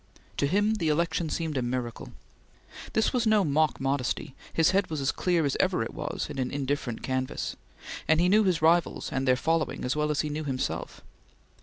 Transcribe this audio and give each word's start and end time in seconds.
To 0.37 0.47
him 0.47 0.73
the 0.77 0.87
election 0.89 1.29
seemed 1.29 1.57
a 1.57 1.61
miracle. 1.61 2.13
This 2.93 3.13
was 3.13 3.27
no 3.27 3.43
mock 3.43 3.79
modesty; 3.79 4.33
his 4.51 4.71
head 4.71 4.89
was 4.89 4.99
as 4.99 5.11
clear 5.11 5.45
as 5.45 5.55
ever 5.59 5.83
it 5.83 5.93
was 5.93 6.25
in 6.27 6.39
an 6.39 6.49
indifferent 6.49 7.03
canvass, 7.03 7.55
and 8.07 8.19
he 8.19 8.27
knew 8.27 8.43
his 8.43 8.63
rivals 8.63 9.11
and 9.11 9.27
their 9.27 9.35
following 9.35 9.85
as 9.85 9.95
well 9.95 10.09
as 10.09 10.21
he 10.21 10.29
knew 10.29 10.43
himself. 10.43 11.01